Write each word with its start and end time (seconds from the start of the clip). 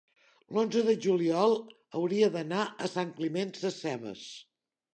l'onze 0.55 0.81
de 0.87 0.95
juliol 1.05 1.53
hauria 1.99 2.31
d'anar 2.37 2.65
a 2.85 2.89
Sant 2.97 3.15
Climent 3.21 3.55
Sescebes. 3.61 4.29